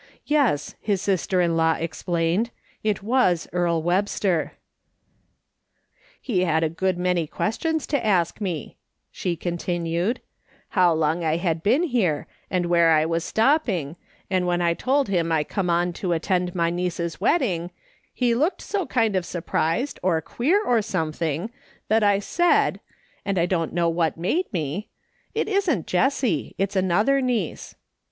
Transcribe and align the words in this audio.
Yes, 0.25 0.73
his 0.81 0.99
sister 0.99 1.41
in 1.41 1.55
law 1.55 1.73
explained, 1.75 2.49
it 2.83 3.03
was 3.03 3.47
Earle 3.53 3.83
Web 3.83 4.09
ster." 4.09 4.53
He 6.19 6.43
had 6.43 6.63
a 6.63 6.69
good 6.69 6.97
many 6.97 7.27
questions 7.27 7.85
to 7.85 8.03
ask 8.03 8.41
me," 8.41 8.77
she 9.11 9.35
continued;" 9.35 10.19
how 10.69 10.91
long 10.91 11.23
I 11.23 11.37
had 11.37 11.61
been 11.61 11.83
here, 11.83 12.25
and 12.49 12.65
where 12.65 12.89
I 12.89 13.05
was 13.05 13.23
stopping, 13.23 13.95
and 14.27 14.47
when 14.47 14.59
I 14.59 14.73
told 14.73 15.07
him 15.07 15.31
I 15.31 15.43
come 15.43 15.69
on 15.69 15.93
to 16.01 16.13
attend 16.13 16.55
my 16.55 16.71
niece's 16.71 17.21
wedding, 17.21 17.69
he 18.11 18.33
looked 18.33 18.63
so 18.63 18.87
kind 18.87 19.15
of 19.15 19.23
sur 19.23 19.41
prised, 19.41 19.99
or 20.01 20.19
queer, 20.19 20.65
or 20.65 20.81
something, 20.81 21.51
that 21.89 22.01
I 22.01 22.17
said— 22.17 22.79
and 23.23 23.37
I 23.37 23.45
don't 23.45 23.71
know 23.71 23.87
what 23.87 24.17
made 24.17 24.51
me 24.51 24.89
—* 25.21 25.35
It 25.35 25.47
isn't 25.47 25.85
Jessie; 25.85 26.55
it's 26.57 26.75
another 26.75 27.21
niece.' 27.21 27.75